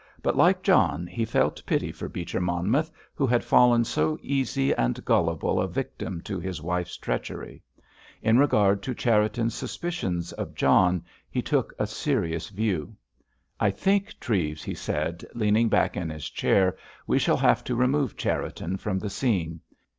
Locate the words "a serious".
11.77-12.49